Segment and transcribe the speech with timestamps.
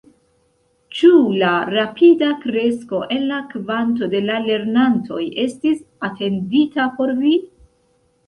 [0.99, 1.09] Ĉu
[1.41, 7.35] la rapida kresko en la kvanto de la lernantoj estis atendita por vi?